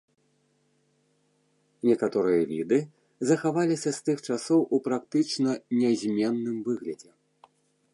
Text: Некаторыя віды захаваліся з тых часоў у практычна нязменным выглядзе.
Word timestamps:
Некаторыя 1.89 2.41
віды 2.53 2.79
захаваліся 3.33 3.89
з 3.99 4.05
тых 4.09 4.17
часоў 4.29 4.61
у 4.79 4.81
практычна 4.89 5.49
нязменным 5.83 6.57
выглядзе. 6.71 7.11